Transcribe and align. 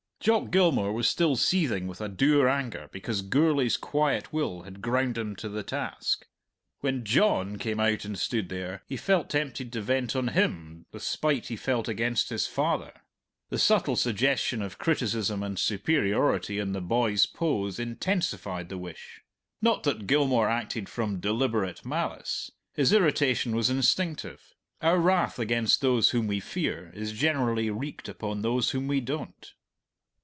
Jock 0.23 0.51
Gilmour 0.51 0.91
was 0.93 1.07
still 1.09 1.35
seething 1.35 1.87
with 1.87 1.99
a 1.99 2.07
dour 2.07 2.47
anger 2.47 2.87
because 2.91 3.23
Gourlay's 3.23 3.75
quiet 3.75 4.31
will 4.31 4.61
had 4.61 4.79
ground 4.79 5.17
him 5.17 5.35
to 5.37 5.49
the 5.49 5.63
task. 5.63 6.27
When 6.81 7.03
John 7.03 7.57
came 7.57 7.79
out 7.79 8.05
and 8.05 8.15
stood 8.19 8.49
there, 8.49 8.83
he 8.85 8.97
felt 8.97 9.31
tempted 9.31 9.73
to 9.73 9.81
vent 9.81 10.15
on 10.15 10.27
him 10.27 10.85
the 10.91 10.99
spite 10.99 11.47
he 11.47 11.55
felt 11.55 11.87
against 11.87 12.29
his 12.29 12.45
father. 12.45 12.93
The 13.49 13.57
subtle 13.57 13.95
suggestion 13.95 14.61
of 14.61 14.77
criticism 14.77 15.41
and 15.41 15.57
superiority 15.57 16.59
in 16.59 16.73
the 16.73 16.81
boy's 16.81 17.25
pose 17.25 17.79
intensified 17.79 18.69
the 18.69 18.77
wish. 18.77 19.23
Not 19.59 19.81
that 19.85 20.05
Gilmour 20.05 20.47
acted 20.47 20.87
from 20.87 21.19
deliberate 21.19 21.83
malice; 21.83 22.51
his 22.75 22.93
irritation 22.93 23.55
was 23.55 23.71
instinctive. 23.71 24.53
Our 24.83 24.99
wrath 24.99 25.39
against 25.39 25.81
those 25.81 26.11
whom 26.11 26.27
we 26.27 26.39
fear 26.39 26.91
is 26.93 27.11
generally 27.13 27.71
wreaked 27.71 28.07
upon 28.07 28.43
those 28.43 28.69
whom 28.69 28.87
we 28.87 29.01
don't. 29.01 29.55